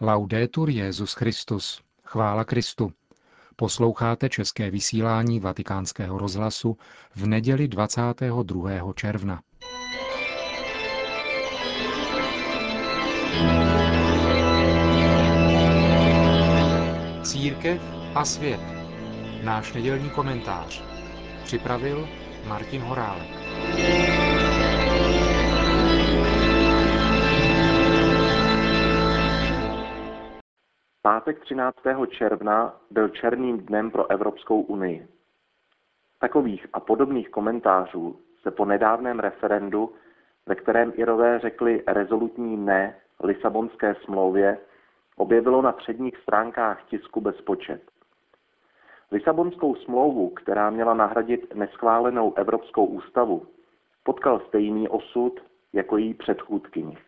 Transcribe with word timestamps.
Laudetur 0.00 0.70
Jezus 0.70 1.12
Christus. 1.12 1.82
Chvála 2.04 2.44
Kristu. 2.44 2.92
Posloucháte 3.56 4.28
české 4.28 4.70
vysílání 4.70 5.40
Vatikánského 5.40 6.18
rozhlasu 6.18 6.76
v 7.14 7.26
neděli 7.26 7.68
22. 7.68 8.92
června. 8.94 9.40
Církev 17.22 17.82
a 18.14 18.24
svět. 18.24 18.60
Náš 19.42 19.72
nedělní 19.72 20.10
komentář. 20.10 20.82
Připravil 21.44 22.08
Martin 22.46 22.82
Horálek. 22.82 23.28
Pátek 31.06 31.40
13. 31.40 31.76
června 32.08 32.76
byl 32.90 33.08
černým 33.08 33.58
dnem 33.58 33.90
pro 33.90 34.10
Evropskou 34.10 34.60
unii. 34.60 35.08
Takových 36.20 36.66
a 36.72 36.80
podobných 36.80 37.30
komentářů 37.30 38.18
se 38.42 38.50
po 38.50 38.64
nedávném 38.64 39.20
referendu, 39.20 39.92
ve 40.46 40.54
kterém 40.54 40.92
Irové 40.96 41.38
řekli 41.38 41.82
rezolutní 41.86 42.56
ne 42.56 42.96
Lisabonské 43.22 43.94
smlouvě, 43.94 44.58
objevilo 45.16 45.62
na 45.62 45.72
předních 45.72 46.16
stránkách 46.16 46.84
tisku 46.84 47.20
bezpočet. 47.20 47.82
Lisabonskou 49.12 49.74
smlouvu, 49.74 50.28
která 50.28 50.70
měla 50.70 50.94
nahradit 50.94 51.54
neschválenou 51.54 52.34
Evropskou 52.36 52.84
ústavu, 52.84 53.46
potkal 54.04 54.40
stejný 54.40 54.88
osud 54.88 55.40
jako 55.72 55.96
její 55.96 56.14
předchůdkyni. 56.14 56.98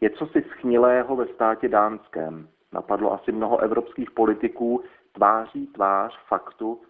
Je 0.00 0.10
co 0.10 0.26
si 0.26 0.42
schnilého 0.42 1.16
ve 1.16 1.26
státě 1.26 1.68
dánském, 1.68 2.48
napadlo 2.72 3.12
asi 3.12 3.32
mnoho 3.32 3.58
evropských 3.58 4.10
politiků 4.10 4.84
tváří 5.12 5.66
tvář 5.66 6.18
faktu, 6.26 6.80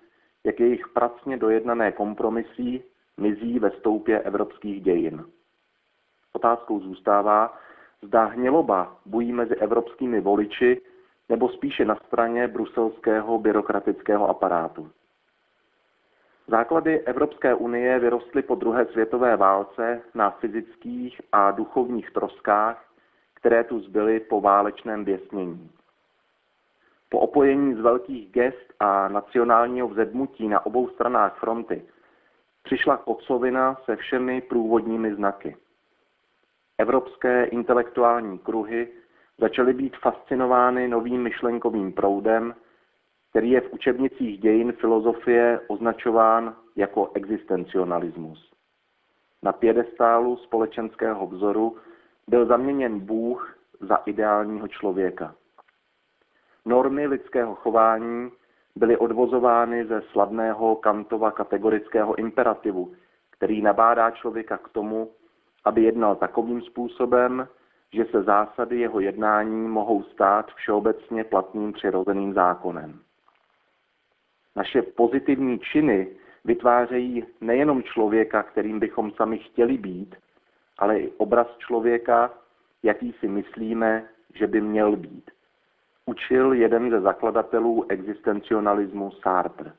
jak 0.45 0.61
jejich 0.61 0.89
pracně 0.89 1.37
dojednané 1.37 1.93
kompromisí 1.93 2.85
mizí 3.17 3.59
ve 3.59 3.71
stoupě 3.71 4.21
evropských 4.21 4.83
dějin. 4.83 5.25
Otázkou 6.33 6.81
zůstává, 6.81 7.59
zda 8.03 8.25
hněloba 8.25 8.97
bují 9.07 9.33
mezi 9.33 9.55
evropskými 9.55 10.21
voliči 10.21 10.81
nebo 11.29 11.49
spíše 11.49 11.85
na 11.85 11.97
straně 12.07 12.49
bruselského 12.49 13.39
byrokratického 13.39 14.29
aparátu. 14.29 14.91
Základy 16.47 17.01
Evropské 17.01 17.55
unie 17.55 17.99
vyrostly 17.99 18.43
po 18.43 18.55
druhé 18.55 18.87
světové 18.87 19.37
válce 19.37 20.03
na 20.15 20.31
fyzických 20.31 21.21
a 21.33 21.51
duchovních 21.51 22.11
troskách, 22.11 22.88
které 23.39 23.65
tu 23.65 23.81
zbyly 23.81 24.21
po 24.21 24.41
válečném 24.41 25.05
běsnění. 25.05 25.71
Po 27.09 27.19
opojení 27.19 27.75
z 27.75 27.81
velkých 27.81 28.31
gest 28.31 28.75
a 28.81 29.09
nacionálního 29.09 29.89
vzedmutí 29.89 30.49
na 30.49 30.67
obou 30.67 30.89
stranách 30.89 31.39
fronty 31.39 31.83
přišla 32.63 32.97
kocovina 32.97 33.77
se 33.85 33.97
všemi 33.97 34.41
průvodními 34.41 35.15
znaky. 35.15 35.57
Evropské 36.79 37.45
intelektuální 37.45 38.39
kruhy 38.39 38.89
začaly 39.39 39.73
být 39.73 39.97
fascinovány 39.97 40.89
novým 40.89 41.23
myšlenkovým 41.23 41.93
proudem, 41.93 42.55
který 43.31 43.51
je 43.51 43.61
v 43.61 43.73
učebnicích 43.73 44.41
dějin 44.41 44.73
filozofie 44.73 45.61
označován 45.67 46.57
jako 46.77 47.11
existencionalismus. 47.15 48.53
Na 49.43 49.53
pědestálu 49.53 50.37
společenského 50.37 51.27
vzoru 51.27 51.77
byl 52.29 52.47
zaměněn 52.47 53.01
Bůh 53.01 53.59
za 53.81 53.97
ideálního 53.97 54.69
člověka. 54.69 55.35
Normy 56.65 57.07
lidského 57.07 57.55
chování 57.55 58.31
byly 58.77 58.97
odvozovány 58.97 59.87
ze 59.87 60.03
slavného 60.13 60.77
Kantova 60.77 61.31
kategorického 61.31 62.19
imperativu, 62.19 62.95
který 63.31 63.63
nabádá 63.63 64.11
člověka 64.11 64.59
k 64.59 64.69
tomu, 64.69 65.11
aby 65.65 65.83
jednal 65.83 66.17
takovým 66.17 66.63
způsobem, 66.63 67.49
že 67.93 68.05
se 68.05 68.23
zásady 68.23 68.81
jeho 68.81 69.01
jednání 69.01 69.69
mohou 69.69 70.03
stát 70.03 70.51
všeobecně 70.55 71.25
platným 71.25 71.73
přirozeným 71.73 72.35
zákonem. 72.35 73.01
Naše 74.57 74.83
pozitivní 74.83 75.59
činy 75.59 76.09
vytvářejí 76.45 77.25
nejenom 77.41 77.83
člověka, 77.83 78.43
kterým 78.43 78.81
bychom 78.81 79.11
sami 79.11 79.39
chtěli 79.39 79.79
být, 79.79 80.17
ale 80.79 81.01
i 81.01 81.13
obraz 81.17 81.47
člověka, 81.59 82.31
jaký 82.83 83.13
si 83.13 83.29
myslíme, 83.29 84.09
že 84.35 84.47
by 84.47 84.61
měl 84.61 84.97
být 84.97 85.31
učil 86.07 86.53
jeden 86.53 86.91
ze 86.91 87.01
zakladatelů 87.01 87.85
existencionalismu 87.89 89.11
Sartre. 89.11 89.73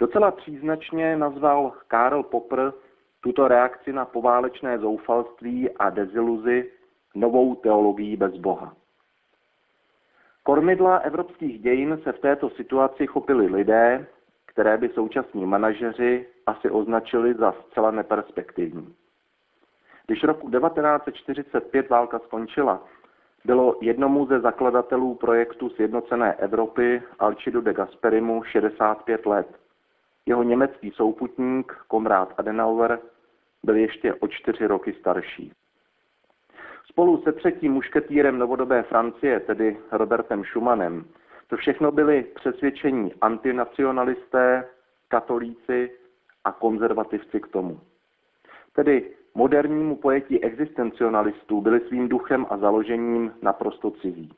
Docela 0.00 0.30
příznačně 0.30 1.16
nazval 1.16 1.72
Karl 1.88 2.22
Popper 2.22 2.72
tuto 3.20 3.48
reakci 3.48 3.92
na 3.92 4.04
poválečné 4.04 4.78
zoufalství 4.78 5.70
a 5.70 5.90
deziluzi 5.90 6.70
novou 7.14 7.54
teologií 7.54 8.16
bez 8.16 8.36
Boha. 8.36 8.76
Kormidla 10.42 10.96
evropských 10.96 11.62
dějin 11.62 12.00
se 12.02 12.12
v 12.12 12.18
této 12.18 12.50
situaci 12.50 13.06
chopili 13.06 13.46
lidé, 13.46 14.06
které 14.46 14.76
by 14.76 14.88
současní 14.88 15.46
manažeři 15.46 16.26
asi 16.46 16.70
označili 16.70 17.34
za 17.34 17.52
zcela 17.52 17.90
neperspektivní. 17.90 18.94
Když 20.08 20.24
roku 20.24 20.50
1945 20.50 21.90
válka 21.90 22.18
skončila 22.18 22.82
bylo 23.44 23.76
jednomu 23.80 24.26
ze 24.26 24.40
zakladatelů 24.40 25.14
projektu 25.14 25.70
Sjednocené 25.70 26.34
Evropy 26.34 27.02
Alcidu 27.18 27.60
de 27.60 27.74
Gasperimu 27.74 28.42
65 28.42 29.26
let. 29.26 29.58
Jeho 30.26 30.42
německý 30.42 30.90
souputník 30.90 31.72
Konrad 31.88 32.34
Adenauer 32.36 32.98
byl 33.62 33.76
ještě 33.76 34.14
o 34.14 34.28
čtyři 34.28 34.66
roky 34.66 34.92
starší. 35.00 35.52
Spolu 36.86 37.22
se 37.22 37.32
třetím 37.32 37.72
mušketýrem 37.72 38.38
novodobé 38.38 38.82
Francie, 38.82 39.40
tedy 39.40 39.76
Robertem 39.92 40.44
Schumannem, 40.44 41.04
to 41.46 41.56
všechno 41.56 41.92
byli 41.92 42.22
přesvědčení 42.22 43.14
antinacionalisté, 43.20 44.68
katolíci 45.08 45.90
a 46.44 46.52
konzervativci 46.52 47.40
k 47.40 47.48
tomu. 47.48 47.80
Tedy 48.72 49.17
modernímu 49.38 49.96
pojetí 49.96 50.44
existencionalistů 50.44 51.60
byli 51.60 51.80
svým 51.80 52.08
duchem 52.08 52.46
a 52.50 52.56
založením 52.56 53.34
naprosto 53.42 53.90
cizí. 53.90 54.32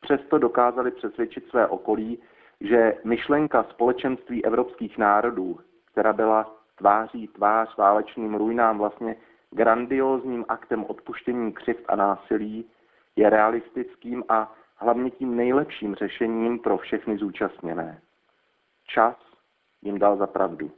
Přesto 0.00 0.38
dokázali 0.38 0.90
přesvědčit 0.90 1.48
své 1.48 1.66
okolí, 1.66 2.18
že 2.60 2.94
myšlenka 3.04 3.62
společenství 3.62 4.44
evropských 4.44 4.98
národů, 4.98 5.58
která 5.92 6.12
byla 6.12 6.56
tváří 6.78 7.28
tvář 7.28 7.76
válečným 7.76 8.34
ruinám 8.34 8.78
vlastně 8.78 9.16
grandiózním 9.50 10.44
aktem 10.48 10.84
odpuštění 10.84 11.52
křivt 11.52 11.84
a 11.88 11.96
násilí, 11.96 12.64
je 13.16 13.30
realistickým 13.30 14.24
a 14.28 14.54
hlavně 14.76 15.10
tím 15.10 15.36
nejlepším 15.36 15.94
řešením 15.94 16.58
pro 16.58 16.78
všechny 16.78 17.18
zúčastněné. 17.18 18.00
Čas 18.86 19.16
jim 19.82 19.98
dal 19.98 20.16
za 20.16 20.26
pravdu. 20.26 20.70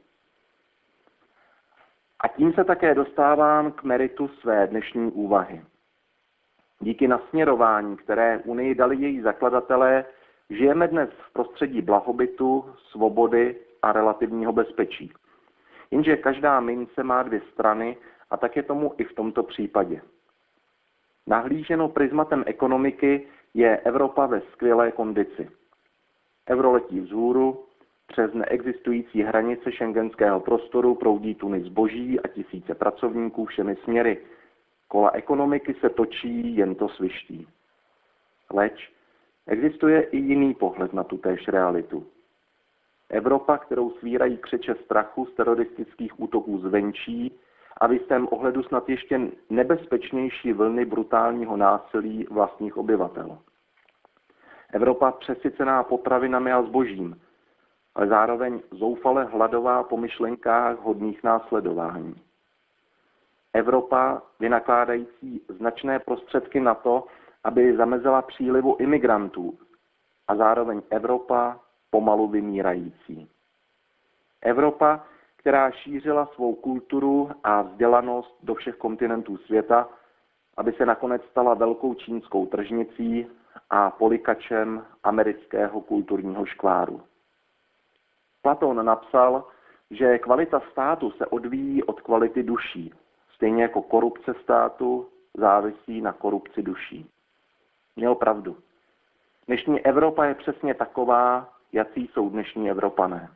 A 2.19 2.27
tím 2.27 2.53
se 2.53 2.63
také 2.63 2.95
dostávám 2.95 3.71
k 3.71 3.83
meritu 3.83 4.27
své 4.27 4.67
dnešní 4.67 5.11
úvahy. 5.11 5.61
Díky 6.79 7.07
nasměrování, 7.07 7.97
které 7.97 8.37
Unii 8.45 8.75
dali 8.75 8.95
její 8.95 9.21
zakladatelé, 9.21 10.05
žijeme 10.49 10.87
dnes 10.87 11.09
v 11.09 11.33
prostředí 11.33 11.81
blahobytu, 11.81 12.65
svobody 12.91 13.55
a 13.81 13.91
relativního 13.91 14.53
bezpečí. 14.53 15.13
Jenže 15.91 16.17
každá 16.17 16.59
mince 16.59 17.03
má 17.03 17.23
dvě 17.23 17.41
strany 17.53 17.97
a 18.29 18.37
tak 18.37 18.55
je 18.55 18.63
tomu 18.63 18.93
i 18.97 19.03
v 19.03 19.13
tomto 19.13 19.43
případě. 19.43 20.01
Nahlíženo 21.27 21.89
prismatem 21.89 22.43
ekonomiky 22.47 23.27
je 23.53 23.77
Evropa 23.77 24.25
ve 24.25 24.41
skvělé 24.41 24.91
kondici. 24.91 25.49
Euro 26.49 26.71
letí 26.71 26.99
vzhůru, 26.99 27.66
přes 28.07 28.33
neexistující 28.33 29.21
hranice 29.21 29.71
šengenského 29.71 30.39
prostoru 30.39 30.95
proudí 30.95 31.35
tuny 31.35 31.61
zboží 31.61 32.19
a 32.19 32.27
tisíce 32.27 32.75
pracovníků 32.75 33.45
všemi 33.45 33.75
směry. 33.75 34.17
Kola 34.87 35.11
ekonomiky 35.13 35.73
se 35.73 35.89
točí, 35.89 36.55
jen 36.55 36.75
to 36.75 36.89
sviští. 36.89 37.47
Leč 38.53 38.91
existuje 39.47 40.01
i 40.01 40.17
jiný 40.17 40.53
pohled 40.53 40.93
na 40.93 41.03
tutéž 41.03 41.47
realitu. 41.47 42.07
Evropa, 43.09 43.57
kterou 43.57 43.91
svírají 43.91 44.37
křeče 44.37 44.75
strachu 44.75 45.25
z 45.25 45.33
teroristických 45.33 46.19
útoků 46.19 46.57
zvenčí 46.57 47.31
a 47.77 47.87
v 47.87 47.93
jistém 47.93 48.27
ohledu 48.31 48.63
snad 48.63 48.89
ještě 48.89 49.21
nebezpečnější 49.49 50.53
vlny 50.53 50.85
brutálního 50.85 51.57
násilí 51.57 52.27
vlastních 52.31 52.77
obyvatel. 52.77 53.37
Evropa 54.73 55.11
přesycená 55.11 55.83
potravinami 55.83 56.51
a 56.51 56.63
zbožím, 56.63 57.21
ale 57.97 58.07
zároveň 58.07 58.61
zoufale 58.71 59.23
hladová 59.25 59.83
po 59.83 59.97
myšlenkách 59.97 60.79
hodných 60.79 61.23
následování. 61.23 62.15
Evropa, 63.53 64.21
vynakládající 64.39 65.41
značné 65.49 65.99
prostředky 65.99 66.59
na 66.59 66.75
to, 66.75 67.05
aby 67.43 67.75
zamezila 67.75 68.21
přílivu 68.21 68.75
imigrantů 68.79 69.57
a 70.27 70.35
zároveň 70.35 70.81
Evropa 70.89 71.59
pomalu 71.89 72.27
vymírající. 72.27 73.29
Evropa, 74.41 75.03
která 75.35 75.71
šířila 75.71 76.25
svou 76.25 76.55
kulturu 76.55 77.29
a 77.43 77.61
vzdělanost 77.61 78.37
do 78.43 78.55
všech 78.55 78.75
kontinentů 78.75 79.37
světa, 79.37 79.89
aby 80.57 80.73
se 80.73 80.85
nakonec 80.85 81.21
stala 81.31 81.53
velkou 81.53 81.93
čínskou 81.93 82.45
tržnicí 82.45 83.27
a 83.69 83.91
polikačem 83.91 84.85
amerického 85.03 85.81
kulturního 85.81 86.45
škváru. 86.45 87.01
Platon 88.47 88.85
napsal, 88.85 89.43
že 89.91 90.19
kvalita 90.19 90.59
státu 90.71 91.11
se 91.11 91.25
odvíjí 91.25 91.83
od 91.83 92.01
kvality 92.01 92.43
duší, 92.43 92.93
stejně 93.35 93.63
jako 93.63 93.81
korupce 93.81 94.33
státu 94.43 95.07
závisí 95.33 96.01
na 96.01 96.13
korupci 96.13 96.63
duší. 96.63 97.09
Měl 97.95 98.15
pravdu. 98.15 98.57
Dnešní 99.47 99.85
Evropa 99.85 100.25
je 100.25 100.35
přesně 100.35 100.73
taková, 100.73 101.53
jací 101.71 102.07
jsou 102.07 102.29
dnešní 102.29 102.69
Evropané. 102.69 103.29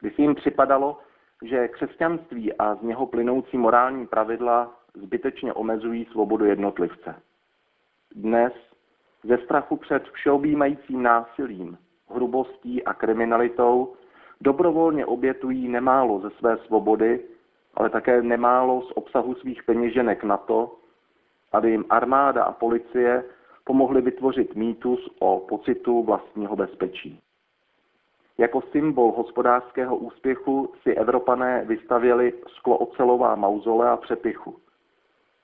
Když 0.00 0.18
jim 0.18 0.34
připadalo, 0.34 0.98
že 1.42 1.68
křesťanství 1.68 2.52
a 2.52 2.74
z 2.74 2.82
něho 2.82 3.06
plynoucí 3.06 3.58
morální 3.58 4.06
pravidla 4.06 4.76
zbytečně 4.94 5.52
omezují 5.52 6.04
svobodu 6.04 6.44
jednotlivce. 6.44 7.14
Dnes 8.14 8.52
ze 9.24 9.38
strachu 9.38 9.76
před 9.76 10.08
všeobjímajícím 10.08 11.02
násilím, 11.02 11.78
hrubostí 12.14 12.84
a 12.84 12.94
kriminalitou 12.94 13.92
dobrovolně 14.40 15.06
obětují 15.06 15.68
nemálo 15.68 16.20
ze 16.20 16.30
své 16.30 16.56
svobody, 16.56 17.20
ale 17.74 17.90
také 17.90 18.22
nemálo 18.22 18.82
z 18.82 18.92
obsahu 18.94 19.34
svých 19.34 19.62
peněženek 19.62 20.24
na 20.24 20.36
to, 20.36 20.76
aby 21.52 21.70
jim 21.70 21.84
armáda 21.90 22.44
a 22.44 22.52
policie 22.52 23.24
pomohly 23.64 24.00
vytvořit 24.00 24.54
mýtus 24.54 25.10
o 25.18 25.40
pocitu 25.40 26.02
vlastního 26.02 26.56
bezpečí. 26.56 27.20
Jako 28.38 28.60
symbol 28.60 29.12
hospodářského 29.12 29.96
úspěchu 29.96 30.72
si 30.82 30.94
Evropané 30.94 31.64
vystavěli 31.64 32.32
skloocelová 32.48 33.34
mauzole 33.34 33.90
a 33.90 33.96
přepichu. 33.96 34.56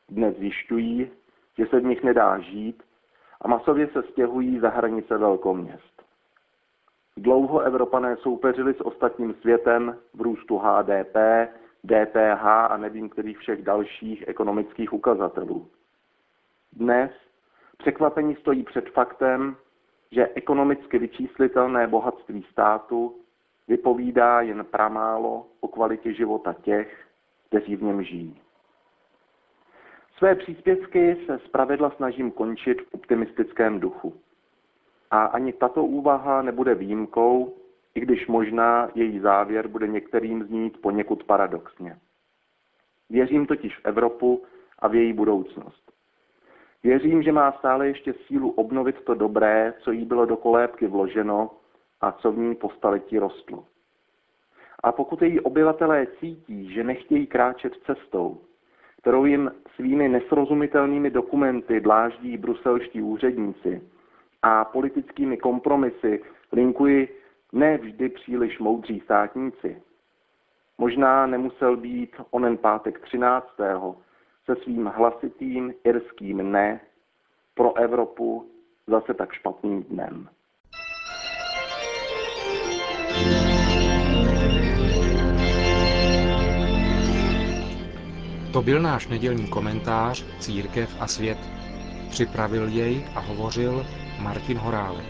Dnes 0.08 0.36
zjišťují, 0.36 1.10
že 1.58 1.66
se 1.66 1.80
v 1.80 1.84
nich 1.84 2.02
nedá 2.02 2.38
žít 2.38 2.82
a 3.40 3.48
masově 3.48 3.88
se 3.92 4.02
stěhují 4.02 4.58
za 4.58 4.68
hranice 4.68 5.18
velkoměst. 5.18 5.95
Dlouho 7.18 7.60
Evropané 7.60 8.16
soupeřili 8.16 8.74
s 8.74 8.80
ostatním 8.80 9.34
světem 9.34 9.98
v 10.14 10.20
růstu 10.20 10.58
HDP, 10.58 11.16
DPH 11.86 12.44
a 12.44 12.76
nevím 12.76 13.08
kterých 13.08 13.38
všech 13.38 13.62
dalších 13.62 14.28
ekonomických 14.28 14.92
ukazatelů. 14.92 15.68
Dnes 16.72 17.10
překvapení 17.78 18.36
stojí 18.36 18.62
před 18.62 18.90
faktem, 18.90 19.56
že 20.12 20.28
ekonomicky 20.34 20.98
vyčíslitelné 20.98 21.86
bohatství 21.86 22.42
státu 22.50 23.16
vypovídá 23.68 24.40
jen 24.40 24.64
pramálo 24.64 25.46
o 25.60 25.68
kvalitě 25.68 26.12
života 26.12 26.52
těch, 26.52 27.06
kteří 27.48 27.76
v 27.76 27.82
něm 27.82 28.02
žijí. 28.02 28.40
Své 30.18 30.34
příspěvky 30.34 31.16
se 31.26 31.38
zpravidla 31.38 31.90
snažím 31.90 32.30
končit 32.30 32.80
v 32.80 32.94
optimistickém 32.94 33.80
duchu. 33.80 34.14
A 35.10 35.24
ani 35.24 35.52
tato 35.52 35.84
úvaha 35.84 36.42
nebude 36.42 36.74
výjimkou, 36.74 37.54
i 37.94 38.00
když 38.00 38.26
možná 38.26 38.88
její 38.94 39.20
závěr 39.20 39.68
bude 39.68 39.88
některým 39.88 40.42
znít 40.44 40.80
poněkud 40.82 41.24
paradoxně. 41.24 41.96
Věřím 43.10 43.46
totiž 43.46 43.76
v 43.78 43.84
Evropu 43.84 44.42
a 44.78 44.88
v 44.88 44.94
její 44.94 45.12
budoucnost. 45.12 45.92
Věřím, 46.82 47.22
že 47.22 47.32
má 47.32 47.52
stále 47.52 47.86
ještě 47.88 48.14
sílu 48.26 48.50
obnovit 48.50 49.00
to 49.04 49.14
dobré, 49.14 49.74
co 49.80 49.90
jí 49.92 50.04
bylo 50.04 50.26
do 50.26 50.36
kolébky 50.36 50.86
vloženo 50.86 51.50
a 52.00 52.12
co 52.12 52.32
v 52.32 52.38
ní 52.38 52.54
po 52.54 52.70
staletí 52.70 53.18
rostlo. 53.18 53.64
A 54.82 54.92
pokud 54.92 55.22
její 55.22 55.40
obyvatelé 55.40 56.06
cítí, 56.06 56.74
že 56.74 56.84
nechtějí 56.84 57.26
kráčet 57.26 57.72
cestou, 57.86 58.40
kterou 58.98 59.24
jim 59.24 59.50
svými 59.74 60.08
nesrozumitelnými 60.08 61.10
dokumenty 61.10 61.80
dláždí 61.80 62.36
bruselští 62.36 63.02
úředníci 63.02 63.82
a 64.42 64.64
politickými 64.64 65.36
kompromisy 65.36 66.22
linkují 66.52 67.08
ne 67.52 67.78
vždy 67.78 68.08
příliš 68.08 68.58
moudří 68.58 69.00
státníci. 69.00 69.82
Možná 70.78 71.26
nemusel 71.26 71.76
být 71.76 72.16
onen 72.30 72.56
pátek 72.56 72.98
13. 72.98 73.46
se 74.44 74.56
svým 74.62 74.86
hlasitým 74.86 75.74
irským 75.84 76.52
ne 76.52 76.80
pro 77.54 77.76
Evropu 77.76 78.50
zase 78.86 79.14
tak 79.14 79.32
špatným 79.32 79.82
dnem. 79.82 80.28
To 88.52 88.62
byl 88.62 88.82
náš 88.82 89.08
nedělní 89.08 89.48
komentář 89.48 90.24
Církev 90.40 90.96
a 91.00 91.06
svět. 91.06 91.38
Připravil 92.16 92.68
jej 92.68 93.04
a 93.14 93.20
hovořil 93.20 93.86
Martin 94.18 94.58
Horálek. 94.58 95.04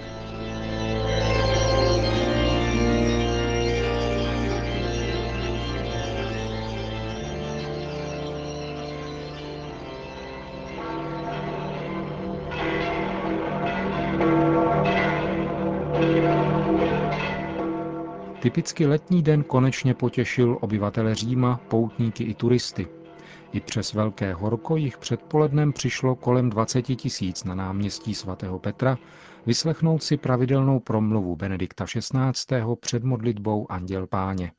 Typicky 18.40 18.86
letní 18.86 19.22
den 19.22 19.42
konečně 19.44 19.94
potěšil 19.94 20.58
obyvatele 20.60 21.14
Říma, 21.14 21.60
poutníky 21.68 22.24
i 22.24 22.34
turisty. 22.34 23.05
I 23.52 23.60
přes 23.60 23.94
velké 23.94 24.32
horko 24.34 24.76
jich 24.76 24.98
předpolednem 24.98 25.72
přišlo 25.72 26.14
kolem 26.16 26.50
20 26.50 26.82
tisíc 26.82 27.44
na 27.44 27.54
náměstí 27.54 28.14
svatého 28.14 28.58
Petra 28.58 28.98
vyslechnout 29.46 30.02
si 30.02 30.16
pravidelnou 30.16 30.80
promluvu 30.80 31.36
Benedikta 31.36 31.84
XVI. 31.84 32.60
před 32.80 33.04
modlitbou 33.04 33.72
Anděl 33.72 34.06
Páně. 34.06 34.52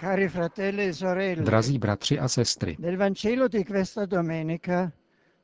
Cari 0.00 0.28
fratelli 0.28 0.88
e 0.88 0.94
sorelle, 0.94 1.42
Drazí 1.44 1.78
bratři 1.78 2.18
a 2.18 2.28
sestry, 2.28 2.76
nel 2.78 2.96
Vangelo 2.96 3.48
di 3.48 3.64
questa 3.64 4.06
domenica 4.06 4.92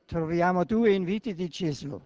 troviamo 0.07 0.65
due 0.65 0.91
inviti 0.91 1.35
di 1.35 1.49
Gesù. 1.49 2.01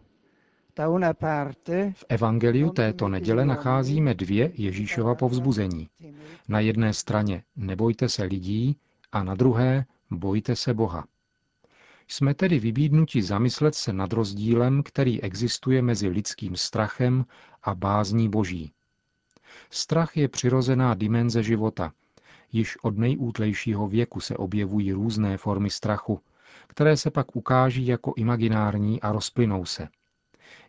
Da 0.76 0.88
una 0.88 1.14
parte 1.14 1.92
v 1.96 2.04
evangeliu 2.08 2.70
této 2.70 3.08
neděle 3.08 3.44
nacházíme 3.44 4.14
dvě 4.14 4.50
Ježíšova 4.54 5.14
povzbuzení. 5.14 5.88
Na 6.49 6.61
jedné 6.61 6.92
straně 6.94 7.42
nebojte 7.56 8.08
se 8.08 8.23
lidí 8.25 8.76
a 9.12 9.23
na 9.23 9.35
druhé 9.35 9.85
bojte 10.10 10.56
se 10.56 10.75
Boha. 10.75 11.06
Jsme 12.08 12.34
tedy 12.34 12.58
vybídnuti 12.58 13.22
zamyslet 13.22 13.75
se 13.75 13.92
nad 13.92 14.12
rozdílem, 14.12 14.82
který 14.82 15.22
existuje 15.22 15.82
mezi 15.82 16.08
lidským 16.08 16.56
strachem 16.56 17.25
a 17.62 17.75
bázní 17.75 18.28
boží. 18.28 18.72
Strach 19.70 20.16
je 20.16 20.28
přirozená 20.28 20.94
dimenze 20.94 21.42
života. 21.42 21.92
Již 22.52 22.76
od 22.82 22.98
nejútlejšího 22.98 23.88
věku 23.88 24.20
se 24.20 24.36
objevují 24.36 24.92
různé 24.92 25.36
formy 25.36 25.70
strachu, 25.70 26.20
které 26.66 26.96
se 26.96 27.10
pak 27.10 27.36
ukáží 27.36 27.86
jako 27.86 28.12
imaginární 28.16 29.00
a 29.00 29.12
rozplynou 29.12 29.64
se. 29.64 29.88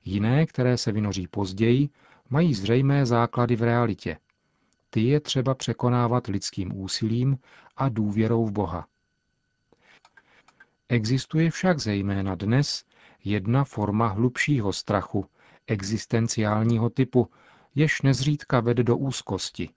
Jiné, 0.05 0.45
které 0.45 0.77
se 0.77 0.91
vynoří 0.91 1.27
později, 1.27 1.89
mají 2.29 2.53
zřejmé 2.53 3.05
základy 3.05 3.55
v 3.55 3.61
realitě. 3.61 4.17
Ty 4.89 5.01
je 5.01 5.19
třeba 5.19 5.55
překonávat 5.55 6.27
lidským 6.27 6.81
úsilím 6.81 7.37
a 7.77 7.89
důvěrou 7.89 8.45
v 8.45 8.51
Boha. 8.51 8.87
Existuje 10.89 11.51
však 11.51 11.79
zejména 11.79 12.35
dnes 12.35 12.85
jedna 13.23 13.63
forma 13.63 14.07
hlubšího 14.07 14.73
strachu, 14.73 15.25
existenciálního 15.67 16.89
typu, 16.89 17.29
jež 17.75 18.01
nezřídka 18.01 18.59
vede 18.59 18.83
do 18.83 18.97
úzkosti. 18.97 19.69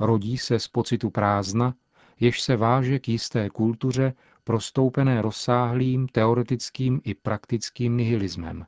Rodí 0.00 0.38
se 0.38 0.58
z 0.58 0.68
pocitu 0.68 1.10
prázdna, 1.10 1.74
jež 2.20 2.40
se 2.40 2.56
váže 2.56 2.98
k 2.98 3.08
jisté 3.08 3.50
kultuře 3.50 4.14
prostoupené 4.44 5.22
rozsáhlým 5.22 6.08
teoretickým 6.08 7.00
i 7.04 7.14
praktickým 7.14 7.96
nihilismem. 7.96 8.66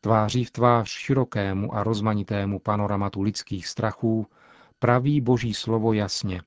Tváří 0.00 0.44
v 0.44 0.50
tvář 0.50 0.88
širokému 0.90 1.74
a 1.74 1.84
rozmanitému 1.84 2.58
panoramatu 2.58 3.22
lidských 3.22 3.66
strachů 3.66 4.26
praví 4.78 5.20
boží 5.20 5.54
slovo 5.54 5.92
jasně. 5.92 6.42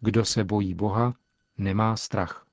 Kdo 0.00 0.24
se 0.24 0.44
bojí 0.44 0.74
Boha, 0.74 1.14
nemá 1.58 1.96
strach. 1.96 2.49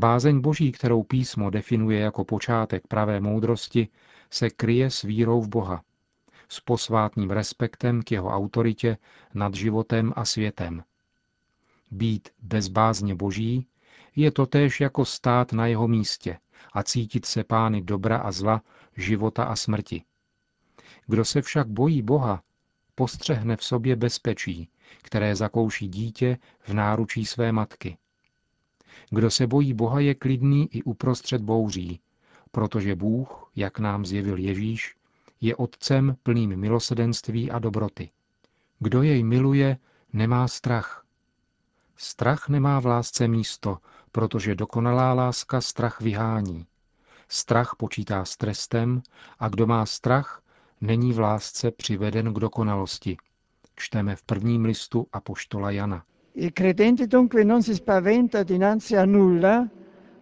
Bázeň 0.00 0.40
boží, 0.40 0.72
kterou 0.72 1.02
písmo 1.02 1.50
definuje 1.50 2.00
jako 2.00 2.24
počátek 2.24 2.86
pravé 2.86 3.20
moudrosti, 3.20 3.88
se 4.30 4.50
kryje 4.50 4.90
s 4.90 5.02
vírou 5.02 5.40
v 5.40 5.48
Boha, 5.48 5.82
s 6.48 6.60
posvátným 6.60 7.30
respektem 7.30 8.02
k 8.02 8.12
jeho 8.12 8.28
autoritě 8.28 8.96
nad 9.34 9.54
životem 9.54 10.12
a 10.16 10.24
světem. 10.24 10.82
Být 11.90 12.28
bez 12.42 12.68
bázně 12.68 13.14
boží 13.14 13.66
je 14.16 14.30
totéž 14.30 14.80
jako 14.80 15.04
stát 15.04 15.52
na 15.52 15.66
jeho 15.66 15.88
místě, 15.88 16.38
a 16.72 16.82
cítit 16.82 17.26
se 17.26 17.44
pány 17.44 17.82
dobra 17.82 18.16
a 18.16 18.32
zla, 18.32 18.62
života 18.96 19.44
a 19.44 19.56
smrti. 19.56 20.04
Kdo 21.06 21.24
se 21.24 21.42
však 21.42 21.68
bojí 21.68 22.02
Boha, 22.02 22.42
postřehne 22.94 23.56
v 23.56 23.64
sobě 23.64 23.96
bezpečí, 23.96 24.68
které 25.02 25.36
zakouší 25.36 25.88
dítě 25.88 26.38
v 26.60 26.74
náručí 26.74 27.26
své 27.26 27.52
matky. 27.52 27.96
Kdo 29.10 29.30
se 29.30 29.46
bojí 29.46 29.74
Boha, 29.74 30.00
je 30.00 30.14
klidný 30.14 30.68
i 30.72 30.82
uprostřed 30.82 31.42
bouří, 31.42 32.00
protože 32.50 32.94
Bůh, 32.96 33.50
jak 33.56 33.78
nám 33.78 34.06
zjevil 34.06 34.38
Ježíš, 34.38 34.96
je 35.40 35.56
Otcem 35.56 36.16
plným 36.22 36.56
milosedenství 36.56 37.50
a 37.50 37.58
dobroty. 37.58 38.10
Kdo 38.78 39.02
jej 39.02 39.22
miluje, 39.22 39.78
nemá 40.12 40.48
strach. 40.48 41.04
Strach 41.96 42.48
nemá 42.48 42.80
v 42.80 42.86
lásce 42.86 43.28
místo, 43.28 43.78
protože 44.12 44.54
dokonalá 44.54 45.12
láska 45.14 45.60
strach 45.60 46.00
vyhání. 46.00 46.66
Strach 47.28 47.74
počítá 47.78 48.24
s 48.24 48.36
trestem 48.36 49.02
a 49.38 49.48
kdo 49.48 49.66
má 49.66 49.86
strach, 49.86 50.42
není 50.80 51.12
v 51.12 51.18
lásce 51.18 51.70
přiveden 51.70 52.34
k 52.34 52.38
dokonalosti. 52.38 53.16
Čteme 53.76 54.16
v 54.16 54.22
prvním 54.22 54.64
listu 54.64 55.06
Apoštola 55.12 55.70
Jana. 55.70 56.04
Il 56.34 56.52
credente 56.52 57.06
dunque 57.06 57.44
non 57.44 57.62
si 57.62 57.74
spaventa 57.74 58.42
dinanzi 58.42 58.96
a 58.96 59.04
nulla, 59.04 59.68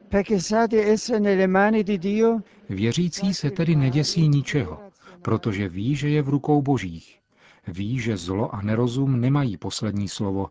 perché 0.08 0.40
sa 0.40 0.66
di 0.66 0.76
essere 0.76 1.18
nelle 1.20 1.46
mani 1.46 1.82
di 1.82 1.98
Dio. 1.98 2.40
Věřící 2.68 3.34
se 3.34 3.50
tedy 3.50 3.76
neděsí 3.76 4.28
ničeho, 4.28 4.80
protože 5.22 5.68
ví, 5.68 5.96
že 5.96 6.08
je 6.08 6.22
v 6.22 6.28
rukou 6.28 6.62
božích. 6.62 7.20
Ví, 7.66 7.98
že 7.98 8.16
zlo 8.16 8.54
a 8.54 8.62
nerozum 8.62 9.20
nemají 9.20 9.56
poslední 9.56 10.08
slovo, 10.08 10.48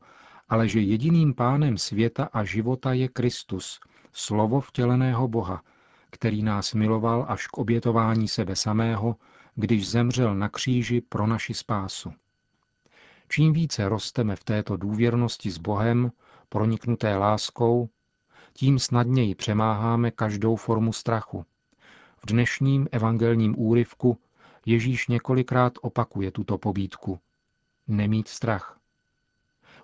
ale 0.49 0.67
že 0.67 0.79
jediným 0.79 1.33
pánem 1.33 1.77
světa 1.77 2.29
a 2.33 2.43
života 2.43 2.93
je 2.93 3.07
Kristus, 3.07 3.79
slovo 4.13 4.61
vtěleného 4.61 5.27
Boha, 5.27 5.61
který 6.09 6.43
nás 6.43 6.73
miloval 6.73 7.25
až 7.29 7.47
k 7.47 7.57
obětování 7.57 8.27
sebe 8.27 8.55
samého, 8.55 9.15
když 9.55 9.89
zemřel 9.89 10.35
na 10.35 10.49
kříži 10.49 11.01
pro 11.01 11.27
naši 11.27 11.53
spásu. 11.53 12.13
Čím 13.29 13.53
více 13.53 13.89
rosteme 13.89 14.35
v 14.35 14.43
této 14.43 14.77
důvěrnosti 14.77 15.51
s 15.51 15.57
Bohem, 15.57 16.11
proniknuté 16.49 17.17
láskou, 17.17 17.89
tím 18.53 18.79
snadněji 18.79 19.35
přemáháme 19.35 20.11
každou 20.11 20.55
formu 20.55 20.93
strachu. 20.93 21.45
V 22.17 22.25
dnešním 22.25 22.87
evangelním 22.91 23.59
úryvku 23.59 24.17
Ježíš 24.65 25.07
několikrát 25.07 25.73
opakuje 25.81 26.31
tuto 26.31 26.57
pobídku. 26.57 27.19
Nemít 27.87 28.27
strach. 28.27 28.79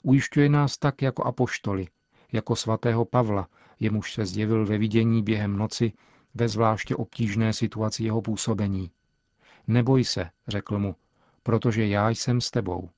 Ujišťuje 0.01 0.49
nás 0.49 0.77
tak 0.77 1.01
jako 1.01 1.23
apoštoli, 1.23 1.87
jako 2.31 2.55
svatého 2.55 3.05
Pavla, 3.05 3.47
jemuž 3.79 4.13
se 4.13 4.25
zjevil 4.25 4.65
ve 4.65 4.77
vidění 4.77 5.23
během 5.23 5.57
noci 5.57 5.93
ve 6.33 6.47
zvláště 6.47 6.95
obtížné 6.95 7.53
situaci 7.53 8.03
jeho 8.03 8.21
působení. 8.21 8.91
Neboj 9.67 10.03
se, 10.03 10.29
řekl 10.47 10.79
mu, 10.79 10.95
protože 11.43 11.87
já 11.87 12.09
jsem 12.09 12.41
s 12.41 12.51
tebou. 12.51 12.89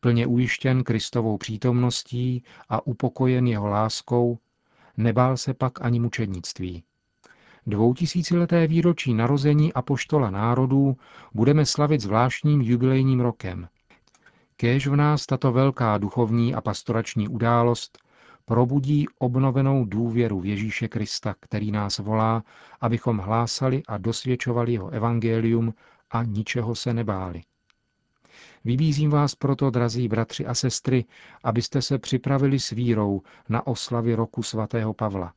Plně 0.00 0.26
ujištěn 0.26 0.84
Kristovou 0.84 1.38
přítomností 1.38 2.44
a 2.68 2.86
upokojen 2.86 3.46
jeho 3.46 3.66
láskou, 3.66 4.38
nebál 4.96 5.36
se 5.36 5.54
pak 5.54 5.84
ani 5.84 6.00
mučednictví. 6.00 6.82
Dvoutisícileté 7.66 8.66
výročí 8.66 9.14
narození 9.14 9.72
apoštola 9.72 10.30
národů 10.30 10.96
budeme 11.34 11.66
slavit 11.66 12.00
zvláštním 12.00 12.62
jubilejním 12.62 13.20
rokem. 13.20 13.68
Kéž 14.56 14.86
v 14.86 14.96
nás 14.96 15.26
tato 15.26 15.52
velká 15.52 15.98
duchovní 15.98 16.54
a 16.54 16.60
pastorační 16.60 17.28
událost 17.28 17.98
probudí 18.44 19.06
obnovenou 19.18 19.84
důvěru 19.84 20.40
v 20.40 20.46
Ježíše 20.46 20.88
Krista, 20.88 21.34
který 21.40 21.72
nás 21.72 21.98
volá, 21.98 22.44
abychom 22.80 23.18
hlásali 23.18 23.82
a 23.88 23.98
dosvědčovali 23.98 24.72
jeho 24.72 24.88
evangelium 24.88 25.74
a 26.10 26.22
ničeho 26.22 26.74
se 26.74 26.94
nebáli. 26.94 27.42
Vybízím 28.64 29.10
vás 29.10 29.34
proto, 29.34 29.70
drazí 29.70 30.08
bratři 30.08 30.46
a 30.46 30.54
sestry, 30.54 31.04
abyste 31.44 31.82
se 31.82 31.98
připravili 31.98 32.60
s 32.60 32.70
vírou 32.70 33.22
na 33.48 33.66
oslavy 33.66 34.14
roku 34.14 34.42
svatého 34.42 34.94
Pavla, 34.94 35.32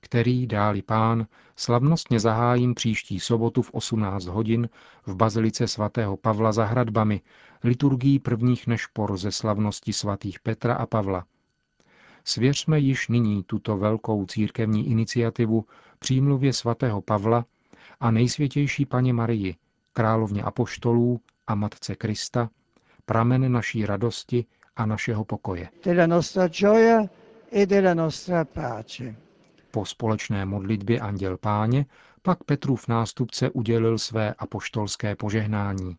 který, 0.00 0.46
dáli 0.46 0.82
pán, 0.82 1.26
slavnostně 1.56 2.20
zahájím 2.20 2.74
příští 2.74 3.20
sobotu 3.20 3.62
v 3.62 3.70
18 3.74 4.24
hodin 4.24 4.68
v 5.06 5.14
bazilice 5.16 5.68
svatého 5.68 6.16
Pavla 6.16 6.52
za 6.52 6.64
hradbami, 6.64 7.20
liturgií 7.64 8.18
prvních 8.18 8.66
nešpor 8.66 9.16
ze 9.16 9.32
slavnosti 9.32 9.92
svatých 9.92 10.40
Petra 10.40 10.74
a 10.74 10.86
Pavla. 10.86 11.24
Svěřme 12.24 12.78
již 12.78 13.08
nyní 13.08 13.42
tuto 13.44 13.76
velkou 13.76 14.26
církevní 14.26 14.90
iniciativu 14.90 15.64
přímluvě 15.98 16.52
svatého 16.52 17.02
Pavla 17.02 17.44
a 18.00 18.10
nejsvětější 18.10 18.86
paně 18.86 19.12
Marii, 19.12 19.56
královně 19.92 20.42
apoštolů 20.42 21.20
a 21.50 21.54
Matce 21.54 21.96
Krista, 21.96 22.50
pramen 23.04 23.52
naší 23.52 23.86
radosti 23.86 24.44
a 24.76 24.86
našeho 24.86 25.24
pokoje. 25.24 25.68
e. 29.00 29.14
Po 29.70 29.86
společné 29.86 30.44
modlitbě 30.46 31.00
Anděl 31.00 31.36
Páně 31.36 31.86
pak 32.22 32.44
Petrův 32.44 32.88
nástupce 32.88 33.50
udělil 33.50 33.98
své 33.98 34.34
apoštolské 34.34 35.16
požehnání. 35.16 35.96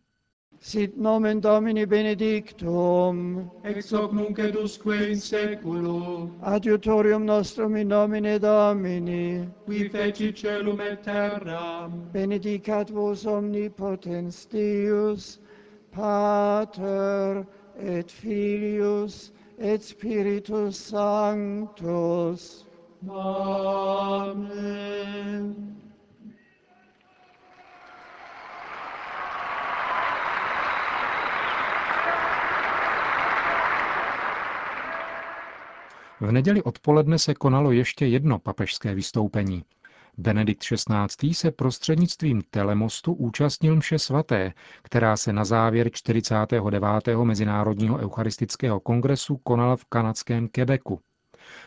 Sit 0.64 0.96
nomen 0.96 1.40
Domini 1.40 1.84
benedictum, 1.84 3.50
ex 3.64 3.90
hoc 3.90 4.12
nunc 4.12 4.38
et 4.38 4.54
usque 4.54 4.94
in 5.10 5.16
seculum, 5.16 6.38
adiutorium 6.40 7.24
nostrum 7.24 7.74
in 7.74 7.88
nomine 7.88 8.38
Domini, 8.38 9.44
qui 9.66 9.88
feci 9.88 10.32
celum 10.32 10.80
et 10.80 11.02
terram, 11.02 12.08
benedicat 12.12 12.90
vos 12.90 13.26
omnipotens 13.26 14.46
Deus, 14.48 15.40
Pater 15.90 17.44
et 17.80 18.08
Filius 18.08 19.32
et 19.58 19.82
Spiritus 19.82 20.76
Sanctus. 20.76 22.66
Amen. 23.10 24.52
V 36.22 36.32
neděli 36.32 36.62
odpoledne 36.62 37.18
se 37.18 37.34
konalo 37.34 37.72
ještě 37.72 38.06
jedno 38.06 38.38
papežské 38.38 38.94
vystoupení. 38.94 39.64
Benedikt 40.18 40.62
XVI. 40.62 41.34
se 41.34 41.50
prostřednictvím 41.50 42.42
telemostu 42.50 43.12
účastnil 43.12 43.76
mše 43.76 43.98
svaté, 43.98 44.52
která 44.82 45.16
se 45.16 45.32
na 45.32 45.44
závěr 45.44 45.90
49. 45.92 47.16
Mezinárodního 47.24 47.98
eucharistického 47.98 48.80
kongresu 48.80 49.36
konala 49.36 49.76
v 49.76 49.84
kanadském 49.84 50.48
Quebecu. 50.48 50.98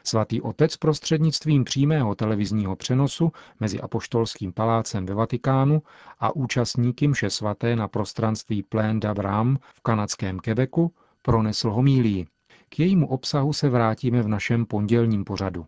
Svatý 0.03 0.41
otec 0.41 0.77
prostřednictvím 0.77 1.63
přímého 1.63 2.15
televizního 2.15 2.75
přenosu 2.75 3.31
mezi 3.59 3.81
Apoštolským 3.81 4.53
palácem 4.53 5.05
ve 5.05 5.13
Vatikánu 5.13 5.81
a 6.19 6.35
účastníky 6.35 7.07
mše 7.07 7.29
svaté 7.29 7.75
na 7.75 7.87
prostranství 7.87 8.63
Plain 8.63 8.99
d'Abraham 8.99 9.57
v 9.75 9.81
kanadském 9.81 10.39
Quebecu 10.39 10.91
pronesl 11.21 11.71
homílii. 11.71 12.25
K 12.75 12.79
jejímu 12.79 13.07
obsahu 13.07 13.53
se 13.53 13.69
vrátíme 13.69 14.21
v 14.21 14.27
našem 14.27 14.65
pondělním 14.65 15.25
pořadu. 15.25 15.65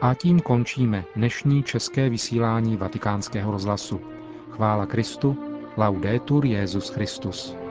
A 0.00 0.14
tím 0.14 0.40
končíme 0.40 1.04
dnešní 1.16 1.62
české 1.62 2.08
vysílání 2.08 2.76
vatikánského 2.76 3.52
rozhlasu. 3.52 4.00
Chvála 4.50 4.86
Kristu, 4.86 5.36
laudetur 5.76 6.46
Jezus 6.46 6.88
Christus. 6.88 7.61